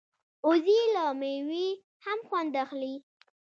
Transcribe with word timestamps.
وزې 0.47 0.81
له 0.95 1.05
مېوې 1.19 1.67
هم 2.03 2.19
خوند 2.27 2.53
اخلي 2.63 2.95